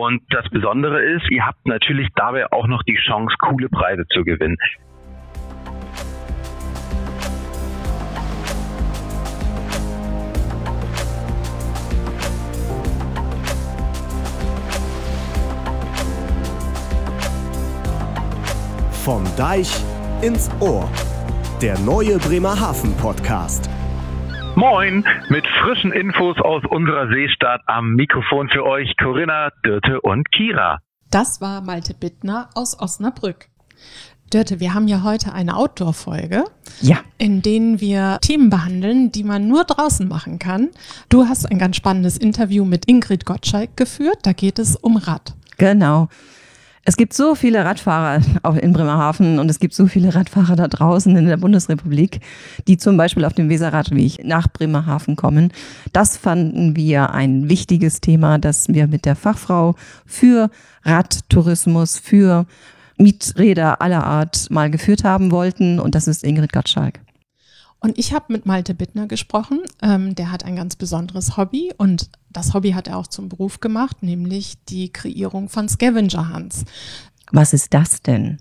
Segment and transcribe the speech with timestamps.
[0.00, 4.24] Und das Besondere ist, ihr habt natürlich dabei auch noch die Chance, coole Preise zu
[4.24, 4.56] gewinnen.
[19.04, 19.70] Vom Deich
[20.22, 20.88] ins Ohr.
[21.60, 23.68] Der neue Bremerhaven Podcast.
[24.54, 30.78] Moin, mit frischen Infos aus unserer Seestadt am Mikrofon für euch Corinna, Dürte und Kira.
[31.10, 33.48] Das war Malte Bittner aus Osnabrück.
[34.30, 36.44] Dörte, wir haben ja heute eine Outdoor-Folge,
[36.82, 36.98] ja.
[37.16, 40.68] in denen wir Themen behandeln, die man nur draußen machen kann.
[41.08, 44.18] Du hast ein ganz spannendes Interview mit Ingrid Gottschalk geführt.
[44.22, 45.34] Da geht es um Rad.
[45.56, 46.08] Genau.
[46.84, 50.66] Es gibt so viele Radfahrer auch in Bremerhaven und es gibt so viele Radfahrer da
[50.66, 52.20] draußen in der Bundesrepublik,
[52.66, 55.52] die zum Beispiel auf dem Weserradweg nach Bremerhaven kommen.
[55.92, 59.76] Das fanden wir ein wichtiges Thema, das wir mit der Fachfrau
[60.06, 60.50] für
[60.82, 62.46] Radtourismus, für
[62.96, 67.00] Mieträder aller Art mal geführt haben wollten und das ist Ingrid Gottschalk.
[67.82, 69.60] Und ich habe mit Malte Bittner gesprochen.
[69.82, 73.60] Ähm, der hat ein ganz besonderes Hobby und das Hobby hat er auch zum Beruf
[73.60, 76.64] gemacht, nämlich die Kreierung von Scavenger Hunts.
[77.32, 78.38] Was ist das denn?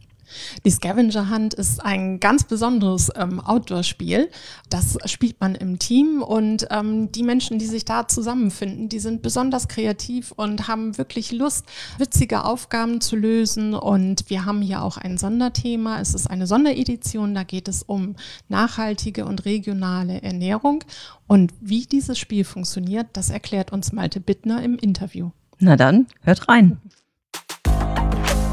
[0.66, 4.30] Die Scavenger Hunt ist ein ganz besonderes ähm, Outdoor-Spiel.
[4.70, 9.22] Das spielt man im Team und ähm, die Menschen, die sich da zusammenfinden, die sind
[9.22, 11.66] besonders kreativ und haben wirklich Lust,
[11.98, 13.74] witzige Aufgaben zu lösen.
[13.74, 16.00] Und wir haben hier auch ein Sonderthema.
[16.00, 17.36] Es ist eine Sonderedition.
[17.36, 18.16] Da geht es um
[18.50, 20.84] nachhaltige und regionale Ernährung.
[21.28, 25.32] Und wie dieses Spiel funktioniert, das erklärt uns Malte Bittner im Interview.
[25.60, 26.78] Na dann, hört rein.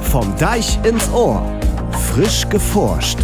[0.03, 1.58] Vom Deich ins Ohr.
[2.13, 3.19] Frisch geforscht.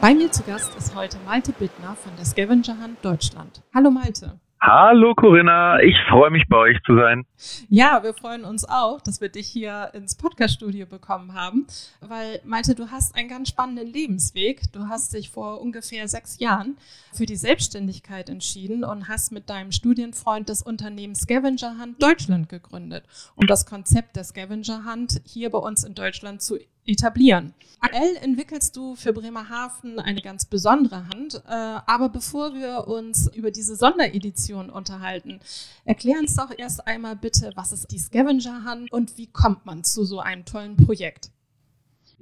[0.00, 3.62] Bei mir zu Gast ist heute Malte Bittner von der Scavenger Hunt Deutschland.
[3.74, 4.38] Hallo Malte.
[4.66, 7.26] Hallo Corinna, ich freue mich bei euch zu sein.
[7.68, 11.66] Ja, wir freuen uns auch, dass wir dich hier ins Podcast-Studio bekommen haben,
[12.00, 14.72] weil Malte, du hast einen ganz spannenden Lebensweg.
[14.72, 16.78] Du hast dich vor ungefähr sechs Jahren
[17.12, 23.04] für die Selbstständigkeit entschieden und hast mit deinem Studienfreund das Unternehmen Scavenger Hunt Deutschland gegründet,
[23.36, 26.56] um das Konzept der Scavenger Hunt hier bei uns in Deutschland zu
[26.86, 27.54] etablieren.
[27.80, 33.50] Aktuell entwickelst du für Bremerhaven eine ganz besondere Hand, äh, aber bevor wir uns über
[33.50, 35.40] diese Sonderedition unterhalten,
[35.84, 39.84] erklär uns doch erst einmal bitte, was ist die Scavenger Hunt und wie kommt man
[39.84, 41.30] zu so einem tollen Projekt?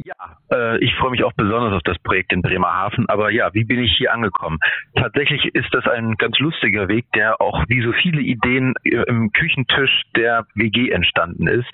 [0.05, 0.15] Ja,
[0.53, 3.09] äh, ich freue mich auch besonders auf das Projekt in Bremerhaven.
[3.09, 4.59] Aber ja, wie bin ich hier angekommen?
[4.95, 9.33] Tatsächlich ist das ein ganz lustiger Weg, der auch wie so viele Ideen äh, im
[9.33, 11.69] Küchentisch der WG entstanden ist.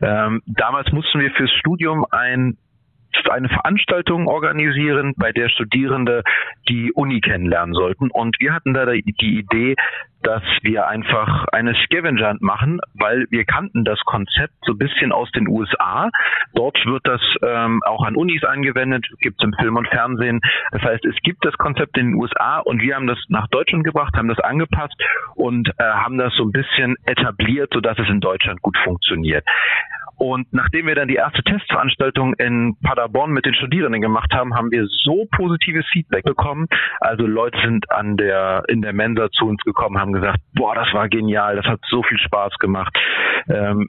[0.00, 2.56] Ähm, damals mussten wir fürs Studium ein
[3.30, 6.22] eine Veranstaltung organisieren, bei der Studierende
[6.68, 8.10] die Uni kennenlernen sollten.
[8.10, 9.76] Und wir hatten da die Idee,
[10.22, 15.12] dass wir einfach eine Scavenger Hunt machen, weil wir kannten das Konzept so ein bisschen
[15.12, 16.10] aus den USA.
[16.54, 20.40] Dort wird das ähm, auch an Unis angewendet, gibt es im Film und Fernsehen.
[20.70, 23.84] Das heißt, es gibt das Konzept in den USA und wir haben das nach Deutschland
[23.84, 24.94] gebracht, haben das angepasst
[25.34, 29.44] und äh, haben das so ein bisschen etabliert, sodass es in Deutschland gut funktioniert.
[30.22, 34.70] Und nachdem wir dann die erste Testveranstaltung in Paderborn mit den Studierenden gemacht haben, haben
[34.70, 36.68] wir so positives Feedback bekommen.
[37.00, 40.86] Also Leute sind an der in der Mensa zu uns gekommen, haben gesagt, boah, das
[40.92, 42.96] war genial, das hat so viel Spaß gemacht.
[43.48, 43.88] Ähm,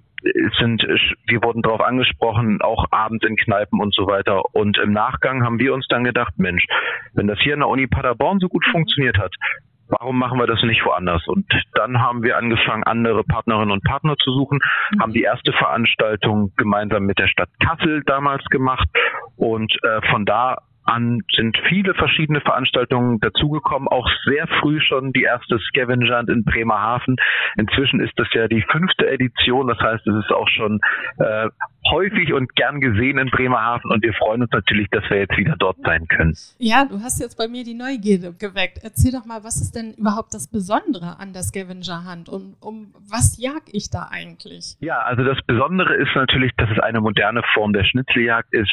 [0.57, 0.81] sind,
[1.27, 4.41] wir wurden darauf angesprochen, auch abends in Kneipen und so weiter.
[4.55, 6.65] Und im Nachgang haben wir uns dann gedacht, Mensch,
[7.13, 9.35] wenn das hier in der Uni Paderborn so gut funktioniert hat,
[9.87, 11.27] warum machen wir das nicht woanders?
[11.27, 14.59] Und dann haben wir angefangen, andere Partnerinnen und Partner zu suchen,
[14.91, 15.01] mhm.
[15.01, 18.87] haben die erste Veranstaltung gemeinsam mit der Stadt Kassel damals gemacht
[19.37, 25.23] und äh, von da an sind viele verschiedene Veranstaltungen dazugekommen, auch sehr früh schon die
[25.23, 27.15] erste Scavenger in Bremerhaven.
[27.57, 30.79] Inzwischen ist das ja die fünfte Edition, das heißt, es ist auch schon
[31.19, 31.47] äh,
[31.89, 35.55] häufig und gern gesehen in Bremerhaven und wir freuen uns natürlich, dass wir jetzt wieder
[35.57, 36.35] dort sein können.
[36.57, 38.79] Ja, du hast jetzt bei mir die Neugierde geweckt.
[38.83, 42.93] Erzähl doch mal, was ist denn überhaupt das Besondere an der Scavenger Hunt und um
[43.09, 44.77] was jag ich da eigentlich?
[44.79, 48.71] Ja, also das Besondere ist natürlich, dass es eine moderne Form der Schnitzeljagd ist,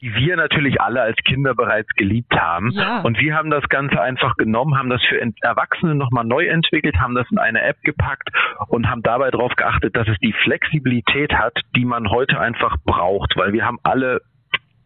[0.00, 2.70] die wir natürlich alle als Kinder bereits geliebt haben.
[2.72, 3.00] Ja.
[3.00, 7.14] Und wir haben das Ganze einfach genommen, haben das für Erwachsene nochmal neu entwickelt, haben
[7.14, 8.28] das in eine App gepackt
[8.68, 13.36] und haben dabei darauf geachtet, dass es die Flexibilität hat, die man heute einfach braucht,
[13.36, 14.20] weil wir haben alle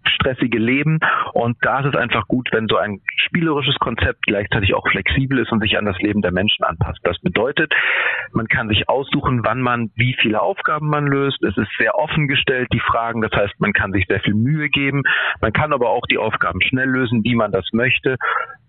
[0.09, 1.01] stressige Leben.
[1.33, 5.53] Und da ist es einfach gut, wenn so ein spielerisches Konzept gleichzeitig auch flexibel ist
[5.53, 7.01] und sich an das Leben der Menschen anpasst.
[7.03, 7.73] Das bedeutet,
[8.33, 11.43] man kann sich aussuchen, wann man wie viele Aufgaben man löst.
[11.43, 13.23] Es ist sehr offen gestellt, die Fragen.
[13.23, 15.03] Das heißt, man kann sich sehr viel Mühe geben.
[15.41, 18.17] Man kann aber auch die Aufgaben schnell lösen, wie man das möchte.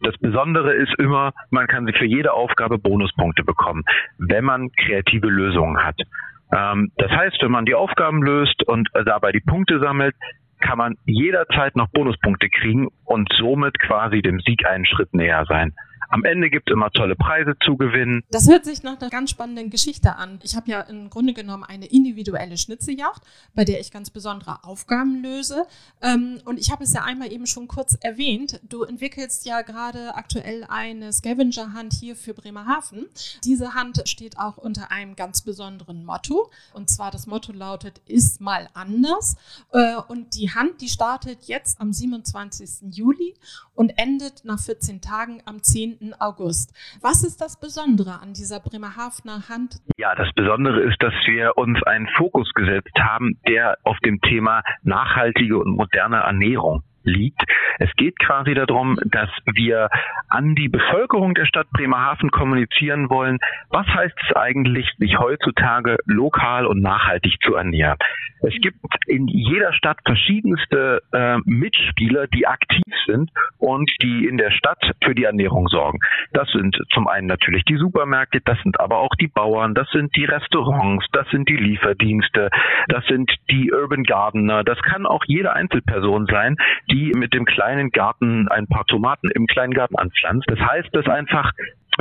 [0.02, 3.84] Das Besondere ist immer, man kann sich für jede Aufgabe Bonuspunkte bekommen,
[4.18, 6.00] wenn man kreative Lösungen hat.
[6.54, 10.16] Ähm, das heißt, wenn man die Aufgaben löst und dabei die Punkte sammelt,
[10.64, 15.74] kann man jederzeit noch Bonuspunkte kriegen und somit quasi dem Sieg einen Schritt näher sein.
[16.14, 18.24] Am Ende gibt es immer tolle Preise zu gewinnen.
[18.30, 20.40] Das hört sich nach einer ganz spannenden Geschichte an.
[20.44, 23.24] Ich habe ja im Grunde genommen eine individuelle Schnitzeljagd,
[23.56, 25.66] bei der ich ganz besondere Aufgaben löse.
[26.04, 28.62] Ähm, und ich habe es ja einmal eben schon kurz erwähnt.
[28.62, 33.08] Du entwickelst ja gerade aktuell eine Scavenger-Hand hier für Bremerhaven.
[33.44, 36.52] Diese Hand steht auch unter einem ganz besonderen Motto.
[36.74, 39.36] Und zwar das Motto lautet, ist mal anders.
[39.72, 42.94] Äh, und die Hand, die startet jetzt am 27.
[42.96, 43.34] Juli
[43.76, 46.16] und endet nach 14 Tagen am 10.
[46.20, 46.74] August.
[47.02, 49.82] Was ist das Besondere an dieser Bremerhavener Hand?
[49.98, 54.64] Ja, das Besondere ist, dass wir uns einen Fokus gesetzt haben, der auf dem Thema
[54.84, 57.44] nachhaltige und moderne Ernährung liegt.
[57.80, 59.90] Es geht quasi darum, dass wir
[60.30, 63.40] an die Bevölkerung der Stadt Bremerhaven kommunizieren wollen,
[63.70, 67.98] was heißt es eigentlich, sich heutzutage lokal und nachhaltig zu ernähren.
[68.42, 68.78] Es gibt
[69.08, 75.16] in jeder Stadt verschiedenste äh, Mitspieler, die aktiv sind und die in der Stadt für
[75.16, 76.00] die Ernährung sorgen.
[76.34, 80.16] Das sind zum einen natürlich die Supermärkte, das sind aber auch die Bauern, das sind
[80.16, 82.50] die Restaurants, das sind die Lieferdienste,
[82.90, 86.58] das sind die Urban Gardener, das kann auch jede Einzelperson sein,
[86.94, 90.46] die mit dem kleinen Garten ein paar Tomaten im kleinen Garten anpflanzt.
[90.48, 91.52] Das heißt, dass einfach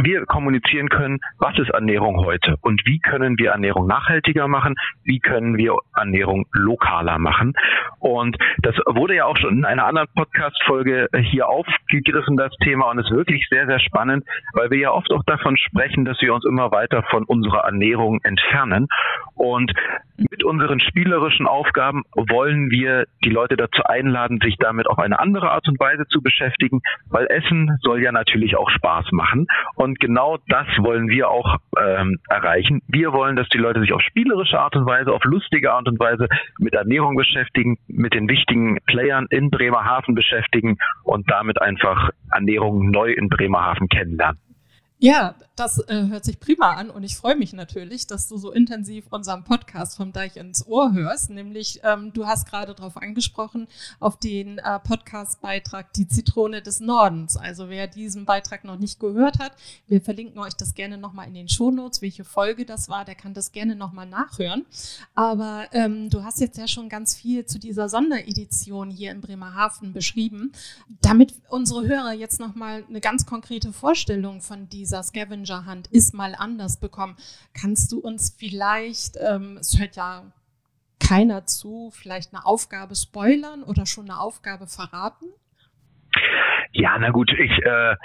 [0.00, 4.74] wir kommunizieren können, was ist Ernährung heute und wie können wir Ernährung nachhaltiger machen,
[5.04, 7.54] wie können wir Ernährung lokaler machen.
[7.98, 12.98] Und das wurde ja auch schon in einer anderen Podcast-Folge hier aufgegriffen, das Thema, und
[12.98, 14.24] ist wirklich sehr, sehr spannend,
[14.54, 18.20] weil wir ja oft auch davon sprechen, dass wir uns immer weiter von unserer Ernährung
[18.22, 18.88] entfernen.
[19.34, 19.72] Und
[20.16, 25.50] mit unseren spielerischen Aufgaben wollen wir die Leute dazu einladen, sich damit auf eine andere
[25.50, 26.80] Art und Weise zu beschäftigen,
[27.10, 29.46] weil Essen soll ja natürlich auch Spaß machen.
[29.98, 32.80] Genau das wollen wir auch ähm, erreichen.
[32.88, 35.98] Wir wollen, dass die Leute sich auf spielerische Art und Weise, auf lustige Art und
[35.98, 42.90] Weise mit Ernährung beschäftigen, mit den wichtigen Playern in Bremerhaven beschäftigen und damit einfach Ernährung
[42.90, 44.38] neu in Bremerhaven kennenlernen.
[45.04, 48.52] Ja, das äh, hört sich prima an und ich freue mich natürlich, dass du so
[48.52, 51.28] intensiv unseren Podcast vom Deich ins Ohr hörst.
[51.28, 53.66] Nämlich, ähm, du hast gerade darauf angesprochen,
[53.98, 57.36] auf den äh, Podcast-Beitrag Die Zitrone des Nordens.
[57.36, 59.50] Also wer diesen Beitrag noch nicht gehört hat,
[59.88, 63.34] wir verlinken euch das gerne nochmal in den Shownotes, welche Folge das war, der kann
[63.34, 64.66] das gerne nochmal nachhören.
[65.16, 69.92] Aber ähm, du hast jetzt ja schon ganz viel zu dieser Sonderedition hier in Bremerhaven
[69.92, 70.52] beschrieben.
[71.00, 76.34] Damit unsere Hörer jetzt nochmal eine ganz konkrete Vorstellung von dieser dieser Scavenger-Hand ist mal
[76.36, 77.16] anders bekommen.
[77.58, 80.24] Kannst du uns vielleicht, ähm, es hört ja
[81.00, 85.26] keiner zu, vielleicht eine Aufgabe spoilern oder schon eine Aufgabe verraten?
[86.72, 87.96] Ja, na gut, ich äh,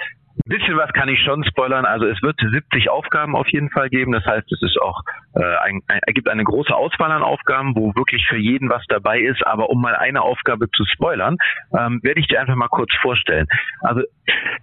[0.44, 1.84] ein bisschen was kann ich schon spoilern.
[1.84, 4.12] Also es wird 70 Aufgaben auf jeden Fall geben.
[4.12, 5.02] Das heißt, es ist auch
[5.34, 9.20] äh, ein, ein, ergibt eine große Auswahl an Aufgaben, wo wirklich für jeden was dabei
[9.20, 9.46] ist.
[9.46, 11.36] Aber um mal eine Aufgabe zu spoilern,
[11.76, 13.46] ähm, werde ich dir einfach mal kurz vorstellen.
[13.80, 14.02] Also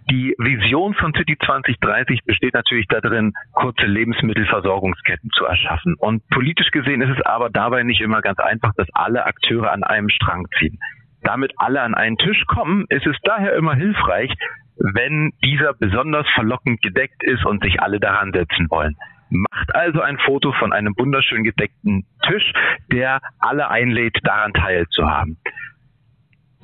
[0.10, 5.96] die Vision von City 2030 besteht natürlich darin, kurze Lebensmittelversorgungsketten zu erschaffen.
[5.96, 9.84] Und politisch gesehen ist es aber dabei nicht immer ganz einfach, dass alle Akteure an
[9.84, 10.80] einem Strang ziehen
[11.26, 14.32] damit alle an einen Tisch kommen, ist es daher immer hilfreich,
[14.78, 18.96] wenn dieser besonders verlockend gedeckt ist und sich alle daran setzen wollen.
[19.30, 22.54] Macht also ein Foto von einem wunderschön gedeckten Tisch,
[22.92, 25.38] der alle einlädt, daran teilzuhaben.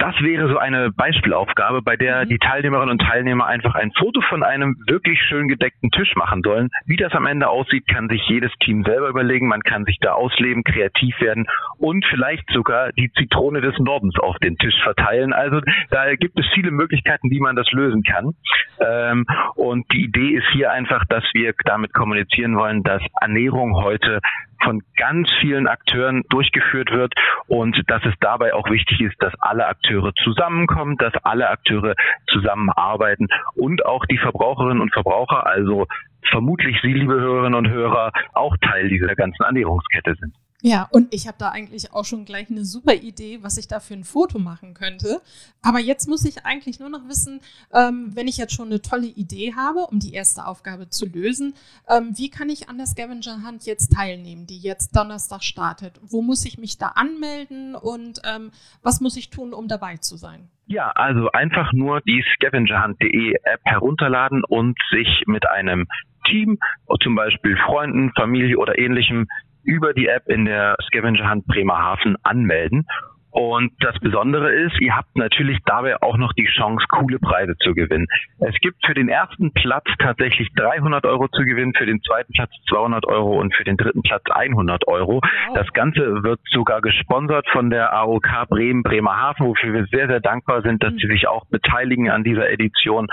[0.02, 2.30] Das wäre so eine Beispielaufgabe, bei der mhm.
[2.30, 6.70] die Teilnehmerinnen und Teilnehmer einfach ein Foto von einem wirklich schön gedeckten Tisch machen sollen.
[6.88, 9.48] Wie das am Ende aussieht, kann sich jedes Team selber überlegen.
[9.48, 11.46] Man kann sich da ausleben, kreativ werden
[11.78, 15.34] und vielleicht sogar die Zitrone des Nordens auf den Tisch verteilen.
[15.34, 18.34] Also da gibt es viele Möglichkeiten, wie man das lösen kann.
[18.80, 24.20] Ähm, und die Idee ist hier einfach, dass wir damit kommunizieren wollen, dass Ernährung heute
[24.64, 27.14] von ganz vielen Akteuren durchgeführt wird
[27.48, 29.91] und dass es dabei auch wichtig ist, dass alle Akteure
[30.24, 31.96] zusammenkommen, dass alle Akteure
[32.28, 35.88] zusammenarbeiten und auch die Verbraucherinnen und Verbraucher, also
[36.30, 40.34] vermutlich Sie, liebe Hörerinnen und Hörer, auch Teil dieser ganzen Ernährungskette sind.
[40.64, 43.80] Ja, und ich habe da eigentlich auch schon gleich eine super Idee, was ich da
[43.80, 45.22] für ein Foto machen könnte.
[45.64, 47.42] Aber jetzt muss ich eigentlich nur noch wissen,
[47.74, 51.56] ähm, wenn ich jetzt schon eine tolle Idee habe, um die erste Aufgabe zu lösen,
[51.90, 56.00] ähm, wie kann ich an der Scavenger Hunt jetzt teilnehmen, die jetzt Donnerstag startet?
[56.04, 58.52] Wo muss ich mich da anmelden und ähm,
[58.84, 60.48] was muss ich tun, um dabei zu sein?
[60.68, 65.88] Ja, also einfach nur die scavengerhunt.de App herunterladen und sich mit einem
[66.26, 66.60] Team,
[67.02, 69.28] zum Beispiel Freunden, Familie oder ähnlichem,
[69.64, 72.86] über die App in der Scavenger Hunt Bremerhaven anmelden.
[73.32, 77.74] Und das Besondere ist, ihr habt natürlich dabei auch noch die Chance, coole Preise zu
[77.74, 78.08] gewinnen.
[78.40, 82.52] Es gibt für den ersten Platz tatsächlich 300 Euro zu gewinnen, für den zweiten Platz
[82.70, 85.22] 200 Euro und für den dritten Platz 100 Euro.
[85.54, 90.62] Das Ganze wird sogar gesponsert von der AOK Bremen Bremerhaven, wofür wir sehr, sehr dankbar
[90.62, 93.08] sind, dass sie sich auch beteiligen an dieser Edition.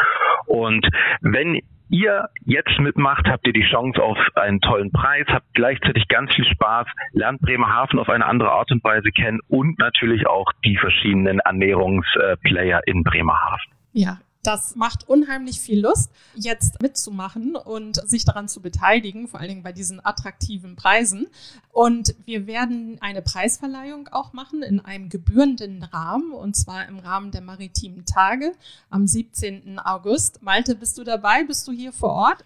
[0.46, 0.84] Und
[1.20, 1.60] wenn
[1.90, 6.44] ihr jetzt mitmacht, habt ihr die Chance auf einen tollen Preis, habt gleichzeitig ganz viel
[6.44, 11.40] Spaß, lernt Bremerhaven auf eine andere Art und Weise kennen und natürlich auch die verschiedenen
[11.40, 13.72] Ernährungsplayer in Bremerhaven.
[13.92, 19.50] Ja, das macht unheimlich viel Lust, jetzt mitzumachen und sich daran zu beteiligen, vor allen
[19.50, 21.26] Dingen bei diesen attraktiven Preisen.
[21.70, 27.30] Und wir werden eine Preisverleihung auch machen in einem gebührenden Rahmen, und zwar im Rahmen
[27.30, 28.54] der maritimen Tage
[28.88, 29.78] am 17.
[29.80, 30.40] August.
[30.40, 31.44] Malte, bist du dabei?
[31.44, 32.42] Bist du hier vor Ort?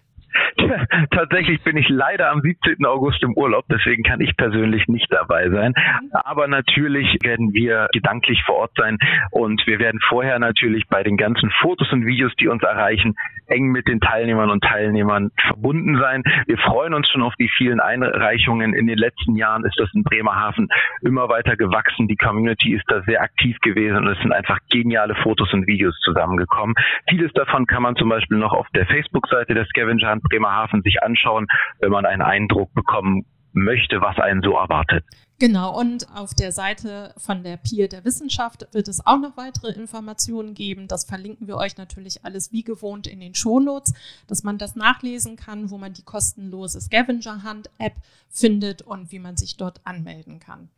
[1.11, 2.85] Tatsächlich bin ich leider am 17.
[2.85, 5.73] August im Urlaub, deswegen kann ich persönlich nicht dabei sein.
[6.11, 8.97] Aber natürlich werden wir gedanklich vor Ort sein
[9.31, 13.15] und wir werden vorher natürlich bei den ganzen Fotos und Videos, die uns erreichen,
[13.47, 16.23] eng mit den Teilnehmern und Teilnehmern verbunden sein.
[16.47, 18.73] Wir freuen uns schon auf die vielen Einreichungen.
[18.73, 20.69] In den letzten Jahren ist das in Bremerhaven
[21.01, 22.07] immer weiter gewachsen.
[22.07, 25.97] Die Community ist da sehr aktiv gewesen und es sind einfach geniale Fotos und Videos
[25.99, 26.75] zusammengekommen.
[27.09, 31.01] Vieles davon kann man zum Beispiel noch auf der Facebook-Seite der Scavenger Hunt Bremerhaven sich
[31.01, 31.47] anschauen,
[31.79, 35.05] wenn man einen Eindruck bekommen möchte, was einen so erwartet.
[35.39, 39.71] Genau, und auf der Seite von der Pier der Wissenschaft wird es auch noch weitere
[39.73, 40.87] Informationen geben.
[40.87, 43.93] Das verlinken wir euch natürlich alles wie gewohnt in den Shownotes,
[44.27, 47.95] dass man das nachlesen kann, wo man die kostenlose Scavenger Hunt App
[48.29, 50.69] findet und wie man sich dort anmelden kann.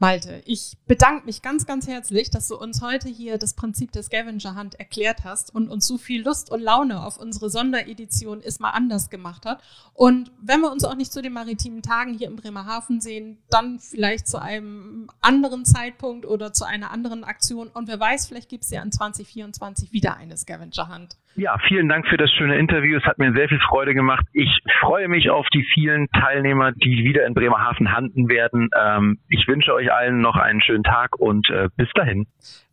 [0.00, 4.04] Malte, ich bedanke mich ganz, ganz herzlich, dass du uns heute hier das Prinzip der
[4.04, 8.60] Scavenger Hunt erklärt hast und uns so viel Lust und Laune auf unsere Sonderedition ist
[8.60, 9.60] mal anders gemacht hat.
[9.94, 13.80] Und wenn wir uns auch nicht zu den maritimen Tagen hier in Bremerhaven sehen, dann
[13.80, 17.66] vielleicht zu einem anderen Zeitpunkt oder zu einer anderen Aktion.
[17.66, 21.16] Und wer weiß, vielleicht gibt es ja in 2024 wieder eine Scavenger Hunt.
[21.38, 22.98] Ja, vielen Dank für das schöne Interview.
[22.98, 24.26] Es hat mir sehr viel Freude gemacht.
[24.32, 28.70] Ich freue mich auf die vielen Teilnehmer, die wieder in Bremerhaven handen werden.
[28.76, 32.26] Ähm, ich wünsche euch allen noch einen schönen Tag und äh, bis dahin.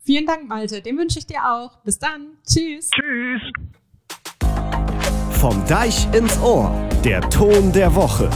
[0.04, 0.82] Vielen Dank, Malte.
[0.82, 1.80] Den wünsche ich dir auch.
[1.84, 2.22] Bis dann.
[2.44, 2.90] Tschüss.
[2.90, 3.42] Tschüss.
[5.30, 6.88] Vom Deich ins Ohr.
[7.04, 8.28] Der Ton der Woche.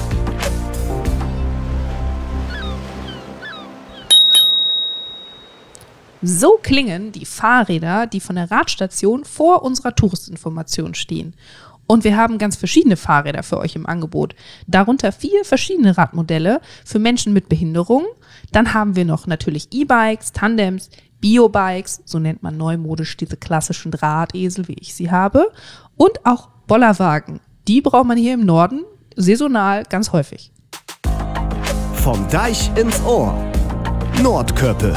[6.22, 11.34] So klingen die Fahrräder, die von der Radstation vor unserer Touristinformation stehen.
[11.86, 14.36] Und wir haben ganz verschiedene Fahrräder für euch im Angebot.
[14.66, 18.04] Darunter vier verschiedene Radmodelle für Menschen mit Behinderung.
[18.52, 24.68] Dann haben wir noch natürlich E-Bikes, Tandems, Biobikes, so nennt man neumodisch diese klassischen Drahtesel,
[24.68, 25.50] wie ich sie habe.
[25.96, 27.40] Und auch Bollerwagen.
[27.66, 28.84] Die braucht man hier im Norden
[29.16, 30.52] saisonal ganz häufig.
[31.94, 33.34] Vom Deich ins Ohr.
[34.22, 34.94] Nordköppe.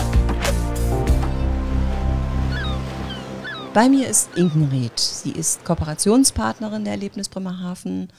[3.74, 5.00] Bei mir ist Inkenried.
[5.00, 8.10] Sie ist Kooperationspartnerin der Erlebnis Bremerhaven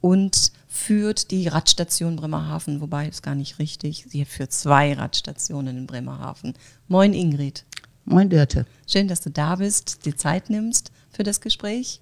[0.00, 4.06] und führt die Radstation Bremerhaven, wobei ist gar nicht richtig.
[4.08, 6.54] Sie führt zwei Radstationen in Bremerhaven.
[6.86, 7.64] Moin Ingrid.
[8.04, 8.66] Moin Dörte.
[8.86, 12.00] Schön, dass du da bist, die Zeit nimmst für das Gespräch.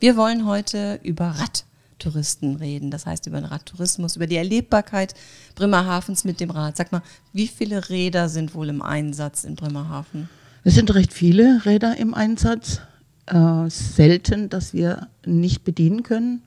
[0.00, 1.34] Wir wollen heute über
[1.98, 5.12] Radtouristen reden, das heißt über den Radtourismus, über die Erlebbarkeit
[5.56, 6.78] Bremerhavens mit dem Rad.
[6.78, 7.02] Sag mal,
[7.34, 10.30] wie viele Räder sind wohl im Einsatz in Bremerhaven?
[10.66, 12.80] Es sind recht viele Räder im Einsatz.
[13.26, 16.42] Äh, selten, dass wir nicht bedienen können.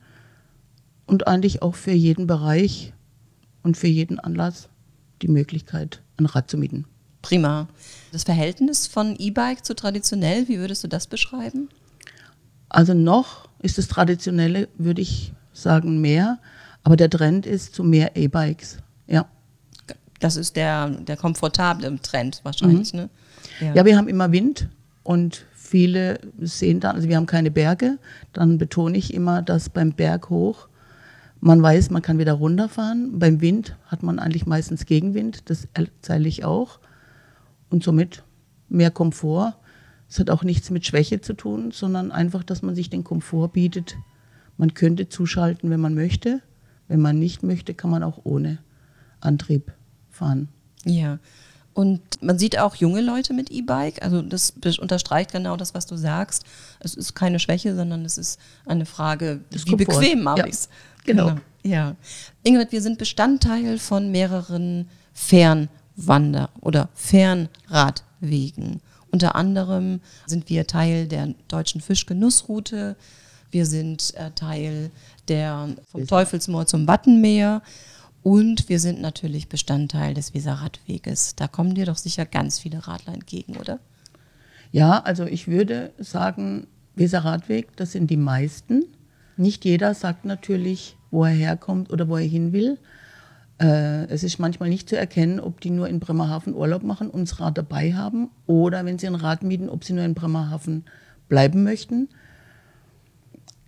[1.06, 2.92] Und eigentlich auch für jeden Bereich
[3.62, 4.68] und für jeden Anlass
[5.22, 6.84] die Möglichkeit, ein Rad zu mieten.
[7.22, 7.66] Prima.
[8.12, 11.70] Das Verhältnis von E-Bike zu traditionell, wie würdest du das beschreiben?
[12.68, 16.38] Also noch ist das Traditionelle, würde ich sagen, mehr.
[16.82, 18.76] Aber der Trend ist zu mehr E-Bikes.
[19.06, 19.24] Ja.
[20.18, 23.00] Das ist der, der komfortable Trend wahrscheinlich, Mhm.
[23.00, 23.08] ne?
[23.60, 23.84] Ja.
[23.84, 24.68] wir haben immer Wind
[25.02, 27.98] und viele sehen dann, also wir haben keine Berge,
[28.32, 30.68] dann betone ich immer, dass beim Berg hoch
[31.40, 33.18] man weiß, man kann wieder runterfahren.
[33.18, 36.80] Beim Wind hat man eigentlich meistens Gegenwind, das erzähle ich auch.
[37.70, 38.24] Und somit
[38.68, 39.56] mehr Komfort.
[40.08, 43.52] Es hat auch nichts mit Schwäche zu tun, sondern einfach, dass man sich den Komfort
[43.52, 43.96] bietet.
[44.58, 46.42] Man könnte zuschalten, wenn man möchte.
[46.88, 48.58] Wenn man nicht möchte, kann man auch ohne.
[49.20, 49.72] Antrieb
[50.10, 50.48] fahren.
[50.84, 51.18] Ja.
[51.72, 54.02] Und man sieht auch junge Leute mit E-Bike.
[54.02, 56.44] Also das unterstreicht genau das, was du sagst.
[56.80, 60.54] Es ist keine Schwäche, sondern es ist eine Frage, Das wie bequem habe Ja, ich
[60.54, 60.68] es.
[61.04, 61.36] genau.
[61.62, 61.94] Ja.
[62.42, 68.80] Ingrid, wir sind Bestandteil von mehreren Fernwander- oder Fernradwegen.
[69.12, 72.96] Unter anderem sind wir Teil der deutschen Fischgenussroute.
[73.50, 74.90] Wir sind äh, Teil
[75.28, 77.62] der vom Teufelsmoor zum Wattenmeer.
[78.22, 81.36] Und wir sind natürlich Bestandteil des Weserradweges.
[81.36, 83.78] Da kommen dir doch sicher ganz viele Radler entgegen, oder?
[84.72, 88.84] Ja, also ich würde sagen, Weserradweg, das sind die meisten.
[89.36, 92.78] Nicht jeder sagt natürlich, wo er herkommt oder wo er hin will.
[93.60, 97.28] Äh, es ist manchmal nicht zu erkennen, ob die nur in Bremerhaven Urlaub machen und
[97.28, 100.84] das Rad dabei haben oder wenn sie ein Rad mieten, ob sie nur in Bremerhaven
[101.28, 102.08] bleiben möchten.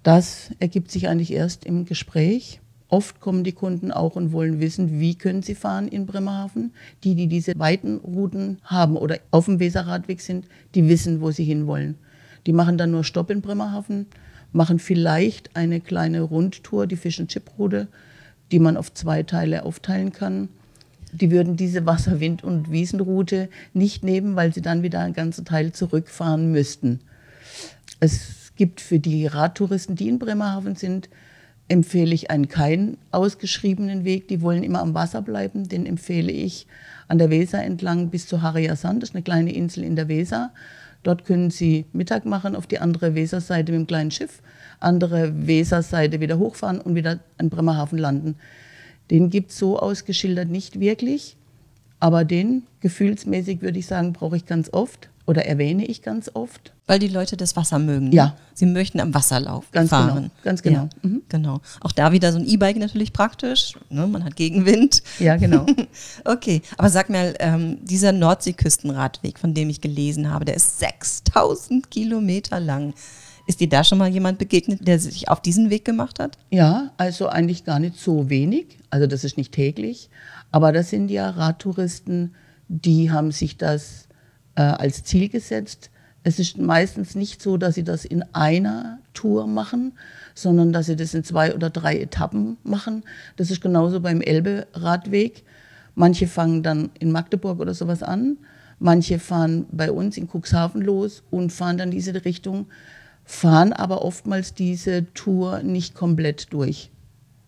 [0.02, 2.60] Das ergibt sich eigentlich erst im Gespräch.
[2.92, 6.74] Oft kommen die Kunden auch und wollen wissen, wie können sie fahren in Bremerhaven.
[7.04, 10.44] Die, die diese weiten Routen haben oder auf dem Weserradweg sind,
[10.74, 11.94] die wissen, wo sie hinwollen.
[12.44, 14.04] Die machen dann nur Stopp in Bremerhaven,
[14.52, 17.88] machen vielleicht eine kleine Rundtour, die Fish and Chip Route,
[18.50, 20.50] die man auf zwei Teile aufteilen kann.
[21.12, 25.46] Die würden diese Wasser-, Wind- und Wiesenroute nicht nehmen, weil sie dann wieder einen ganzen
[25.46, 27.00] Teil zurückfahren müssten.
[28.00, 31.08] Es gibt für die Radtouristen, die in Bremerhaven sind,
[31.68, 34.28] empfehle ich einen keinen ausgeschriebenen Weg.
[34.28, 35.68] Die wollen immer am Wasser bleiben.
[35.68, 36.66] Den empfehle ich
[37.08, 39.02] an der Weser entlang bis zu Harrier Sand.
[39.02, 40.52] Das ist eine kleine Insel in der Weser.
[41.02, 44.40] Dort können Sie Mittag machen auf die andere Weserseite mit dem kleinen Schiff,
[44.78, 48.36] andere Weserseite wieder hochfahren und wieder an Bremerhaven landen.
[49.10, 51.36] Den gibt es so ausgeschildert nicht wirklich,
[51.98, 56.72] aber den gefühlsmäßig würde ich sagen, brauche ich ganz oft oder erwähne ich ganz oft.
[56.86, 58.08] Weil die Leute das Wasser mögen.
[58.08, 58.14] ne?
[58.14, 58.36] Ja.
[58.54, 60.14] Sie möchten am Wasserlauf Ganz fahren.
[60.14, 60.88] genau, ganz genau.
[61.02, 61.22] Ja, Mhm.
[61.28, 61.60] genau.
[61.80, 63.74] Auch da wieder so ein E-Bike natürlich praktisch.
[63.88, 64.06] Ne?
[64.06, 65.02] Man hat Gegenwind.
[65.18, 65.64] Ja, genau.
[66.24, 71.90] Okay, aber sag mal, ähm, dieser Nordseeküstenradweg, von dem ich gelesen habe, der ist 6000
[71.90, 72.94] Kilometer lang.
[73.46, 76.38] Ist dir da schon mal jemand begegnet, der sich auf diesen Weg gemacht hat?
[76.50, 78.78] Ja, also eigentlich gar nicht so wenig.
[78.90, 80.10] Also das ist nicht täglich.
[80.52, 82.34] Aber das sind ja Radtouristen,
[82.68, 84.06] die haben sich das
[84.54, 85.90] äh, als Ziel gesetzt.
[86.24, 89.92] Es ist meistens nicht so, dass sie das in einer Tour machen,
[90.34, 93.02] sondern dass sie das in zwei oder drei Etappen machen.
[93.36, 95.42] Das ist genauso beim Elbe-Radweg.
[95.94, 98.38] Manche fangen dann in Magdeburg oder sowas an.
[98.78, 102.66] Manche fahren bei uns in Cuxhaven los und fahren dann diese Richtung,
[103.24, 106.90] fahren aber oftmals diese Tour nicht komplett durch.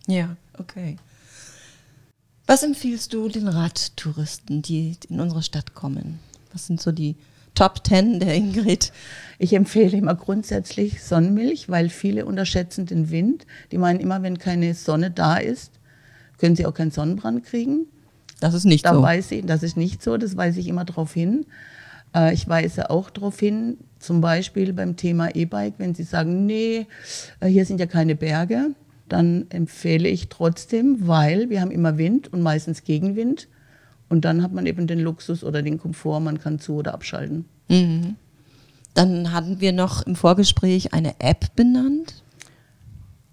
[0.06, 0.96] Ja, okay.
[2.46, 6.20] Was empfiehlst du den Radtouristen, die in unsere Stadt kommen?
[6.54, 7.16] Was sind so die
[7.54, 8.92] Top Ten der Ingrid?
[9.38, 13.46] Ich empfehle immer grundsätzlich Sonnenmilch, weil viele unterschätzen den Wind.
[13.72, 15.72] Die meinen immer, wenn keine Sonne da ist,
[16.38, 17.86] können sie auch keinen Sonnenbrand kriegen.
[18.40, 19.02] Das ist nicht Da so.
[19.02, 21.46] weise ich, das ist nicht so, das weise ich immer darauf hin.
[22.14, 26.86] Äh, Ich weise auch darauf hin, zum Beispiel beim Thema E-Bike, wenn Sie sagen, nee,
[27.40, 28.70] äh, hier sind ja keine Berge,
[29.08, 33.48] dann empfehle ich trotzdem, weil wir haben immer Wind und meistens Gegenwind.
[34.08, 37.46] Und dann hat man eben den Luxus oder den Komfort, man kann zu- oder abschalten.
[38.94, 42.22] Dann hatten wir noch im Vorgespräch eine App benannt.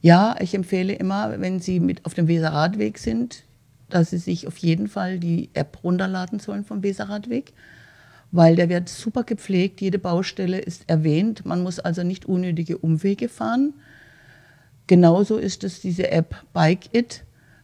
[0.02, 3.44] Ja, ich empfehle immer, wenn Sie mit auf dem Weserradweg sind,
[3.90, 7.54] dass Sie sich auf jeden Fall die App runterladen sollen vom Weserradweg,
[8.32, 13.30] weil der wird super gepflegt, jede Baustelle ist erwähnt, man muss also nicht unnötige Umwege
[13.30, 13.74] fahren.
[14.88, 17.24] Genauso ist es diese App Bike It.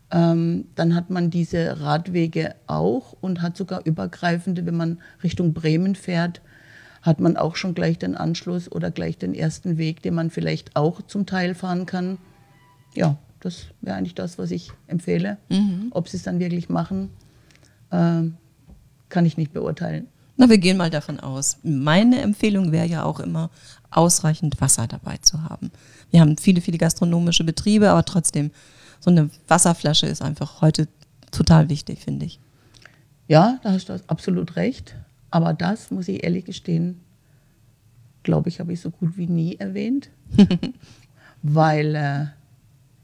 [0.10, 5.96] Ähm, dann hat man diese Radwege auch und hat sogar übergreifende, wenn man Richtung Bremen
[5.96, 6.42] fährt,
[7.02, 10.76] hat man auch schon gleich den Anschluss oder gleich den ersten Weg, den man vielleicht
[10.76, 12.18] auch zum Teil fahren kann.
[12.96, 15.38] Ja, das wäre eigentlich das, was ich empfehle.
[15.92, 17.10] Ob sie es dann wirklich machen,
[17.92, 18.36] ähm,
[19.10, 20.08] kann ich nicht beurteilen.
[20.38, 21.58] Na, wir gehen mal davon aus.
[21.64, 23.50] Meine Empfehlung wäre ja auch immer,
[23.90, 25.72] ausreichend Wasser dabei zu haben.
[26.12, 28.52] Wir haben viele, viele gastronomische Betriebe, aber trotzdem,
[29.00, 30.88] so eine Wasserflasche ist einfach heute
[31.32, 32.40] total wichtig, finde ich.
[33.28, 34.96] Ja, da hast du absolut recht.
[35.30, 37.02] Aber das, muss ich ehrlich gestehen,
[38.24, 40.10] glaube ich, habe ich so gut wie nie erwähnt.
[41.42, 42.26] Weil äh,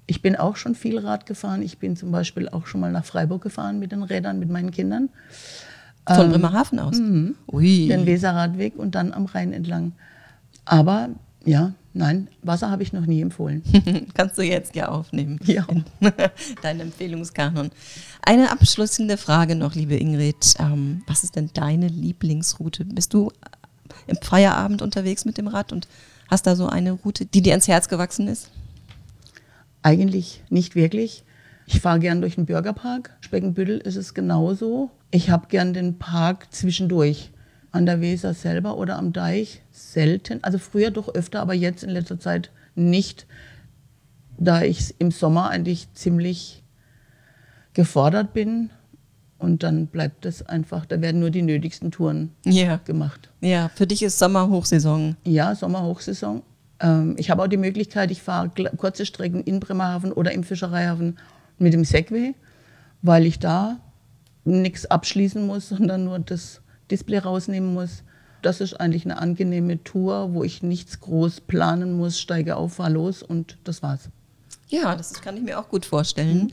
[0.07, 1.61] ich bin auch schon viel Rad gefahren.
[1.61, 4.71] Ich bin zum Beispiel auch schon mal nach Freiburg gefahren mit den Rädern, mit meinen
[4.71, 5.09] Kindern.
[6.07, 6.99] Von Bremerhaven aus.
[7.51, 7.87] Ui.
[7.87, 9.93] Den Weserradweg und dann am Rhein entlang.
[10.65, 11.09] Aber
[11.45, 13.63] ja, nein, Wasser habe ich noch nie empfohlen.
[14.13, 15.39] Kannst du jetzt ja aufnehmen.
[15.45, 15.65] Ja.
[16.61, 17.71] Dein Empfehlungskanon.
[18.21, 20.55] Eine abschließende Frage noch, liebe Ingrid.
[20.59, 22.85] Ähm, was ist denn deine Lieblingsroute?
[22.85, 23.31] Bist du
[24.07, 25.87] im Feierabend unterwegs mit dem Rad und
[26.29, 28.49] hast da so eine Route, die dir ans Herz gewachsen ist?
[29.81, 31.23] Eigentlich nicht wirklich.
[31.65, 33.15] Ich fahre gern durch den Bürgerpark.
[33.19, 34.91] Speckenbüttel ist es genauso.
[35.11, 37.31] Ich habe gern den Park zwischendurch.
[37.73, 40.39] An der Weser selber oder am Deich selten.
[40.43, 43.25] Also früher doch öfter, aber jetzt in letzter Zeit nicht,
[44.37, 46.63] da ich im Sommer eigentlich ziemlich
[47.73, 48.69] gefordert bin.
[49.39, 52.77] Und dann bleibt es einfach, da werden nur die nötigsten Touren Ja.
[52.85, 53.29] gemacht.
[53.41, 55.17] Ja, für dich ist Sommerhochsaison.
[55.25, 56.43] Ja, Sommerhochsaison.
[56.79, 61.17] Ähm, ich habe auch die Möglichkeit, ich fahre kurze Strecken in Bremerhaven oder im Fischereihafen
[61.57, 62.35] mit dem Segway,
[63.01, 63.79] weil ich da
[64.45, 68.03] nichts abschließen muss, sondern nur das Display rausnehmen muss.
[68.41, 72.89] Das ist eigentlich eine angenehme Tour, wo ich nichts groß planen muss, steige auf, fahr
[72.89, 74.09] los und das war's.
[74.67, 76.51] Ja, das kann ich mir auch gut vorstellen.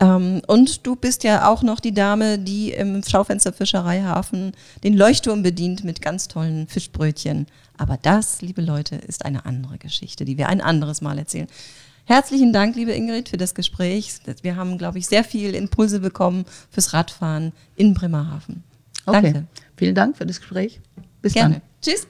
[0.00, 5.42] Ähm, und du bist ja auch noch die Dame, die im Schaufenster Fischereihafen den Leuchtturm
[5.42, 7.46] bedient mit ganz tollen Fischbrötchen.
[7.76, 11.48] Aber das, liebe Leute, ist eine andere Geschichte, die wir ein anderes Mal erzählen.
[12.06, 14.12] Herzlichen Dank, liebe Ingrid, für das Gespräch.
[14.42, 18.62] Wir haben, glaube ich, sehr viel Impulse bekommen fürs Radfahren in Bremerhaven.
[19.06, 19.46] Danke.
[19.84, 20.80] Vielen Dank für das Gespräch.
[21.20, 21.56] Bis Gerne.
[21.56, 21.62] dann.
[21.82, 22.08] Tschüss.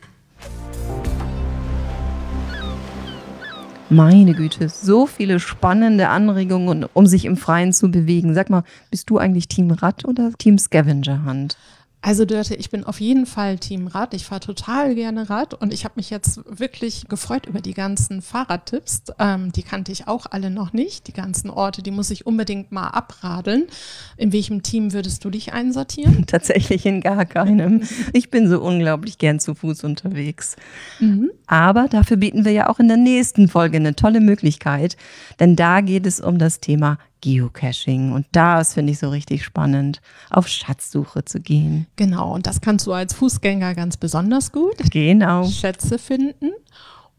[3.91, 8.33] Meine Güte, so viele spannende Anregungen, um sich im Freien zu bewegen.
[8.33, 11.57] Sag mal, bist du eigentlich Team Rad oder Team Scavenger Hunt?
[12.05, 14.13] Also Dörte, ich bin auf jeden Fall Team Rad.
[14.13, 18.21] Ich fahre total gerne Rad und ich habe mich jetzt wirklich gefreut über die ganzen
[18.21, 19.05] Fahrradtipps.
[19.19, 21.07] Ähm, die kannte ich auch alle noch nicht.
[21.09, 23.69] Die ganzen Orte, die muss ich unbedingt mal abradeln.
[24.19, 26.27] In welchem Team würdest du dich einsortieren?
[26.27, 27.85] Tatsächlich in gar keinem.
[28.13, 30.57] Ich bin so unglaublich gern zu Fuß unterwegs.
[31.47, 34.99] Aber dafür bieten wir ja auch in der nächsten Folge eine tolle Möglichkeit,
[35.41, 40.03] denn da geht es um das Thema Geocaching und das finde ich so richtig spannend,
[40.29, 41.87] auf Schatzsuche zu gehen.
[41.97, 44.77] Genau, und das kannst du als Fußgänger ganz besonders gut.
[44.91, 45.49] Genau.
[45.49, 46.51] Schätze finden.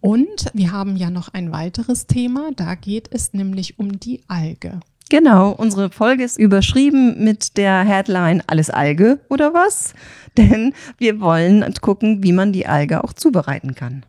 [0.01, 2.51] Und wir haben ja noch ein weiteres Thema.
[2.55, 4.79] Da geht es nämlich um die Alge.
[5.09, 9.95] Genau, unsere Folge ist überschrieben mit der Headline Alles Alge oder was?
[10.37, 14.05] Denn wir wollen gucken, wie man die Alge auch zubereiten kann.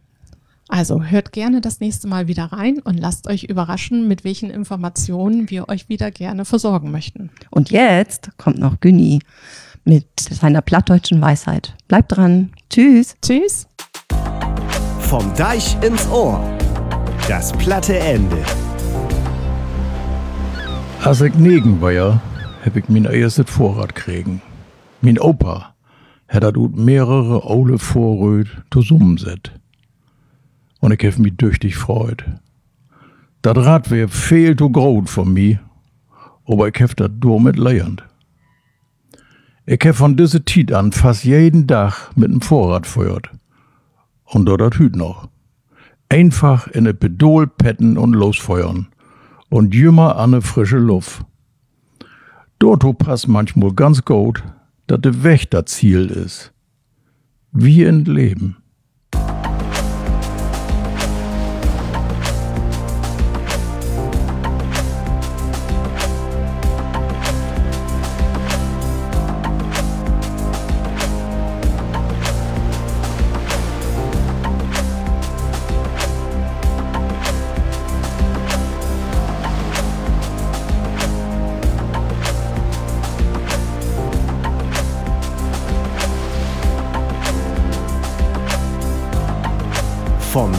[0.69, 5.49] Also hört gerne das nächste Mal wieder rein und lasst euch überraschen, mit welchen Informationen
[5.49, 7.31] wir euch wieder gerne versorgen möchten.
[7.51, 9.21] Und jetzt kommt noch Günni
[9.85, 11.75] mit seiner plattdeutschen Weisheit.
[11.87, 12.53] Bleibt dran.
[12.69, 13.15] Tschüss.
[13.23, 13.69] Tschüss.
[14.99, 16.43] Vom Deich ins Ohr.
[17.29, 18.39] Das platte Ende.
[21.03, 22.21] Als ich negen war, ja,
[22.65, 24.43] hab ich mein erstes Vorrat kriegen.
[25.01, 25.75] Mein Opa
[26.29, 29.53] hat mehrere Ole Vorröt zusammenset.
[30.81, 32.25] Und ich hab mich tüchtig freut.
[33.43, 35.61] Das Rad wär viel zu groß von mir,
[36.47, 38.05] aber ich hab das damit lernt.
[39.67, 43.31] Ich hab von dieser Zeit an fast jeden Tag mit dem Vorrat feuert.
[44.25, 45.29] Und dort das Hüt noch.
[46.09, 48.89] Einfach in ne Pedol petten und losfeuern
[49.49, 51.25] und jümmer an ne frische Luft.
[52.59, 54.43] Dort passt manchmal ganz gut,
[54.87, 56.53] dass de Weg das Ziel ist.
[57.53, 58.57] Wie in Leben.